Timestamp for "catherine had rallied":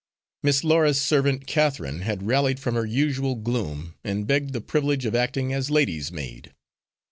1.45-2.59